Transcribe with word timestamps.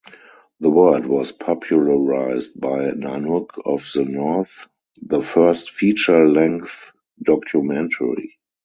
The 0.61 0.69
word 0.71 1.05
was 1.05 1.31
popularized 1.31 2.59
by 2.59 2.89
"Nanook 2.89 3.49
of 3.63 3.87
the 3.93 4.03
North", 4.03 4.65
the 4.99 5.21
first 5.21 5.75
feature-length 5.75 6.91
documentary. 7.21 8.39